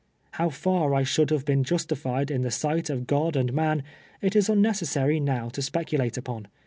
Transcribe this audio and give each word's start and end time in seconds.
How 0.31 0.49
fiir 0.49 0.97
I 0.97 1.03
Siionld 1.03 1.27
liave 1.27 1.45
been 1.45 1.63
justified 1.63 2.31
in 2.31 2.41
tlie 2.41 2.47
siglit 2.47 2.89
of 2.89 3.05
God 3.05 3.35
and 3.35 3.53
man, 3.53 3.83
it 4.19 4.35
is 4.35 4.49
unnecessary 4.49 5.19
now 5.19 5.49
to 5.49 5.61
speculate 5.61 6.17
upon. 6.17 6.47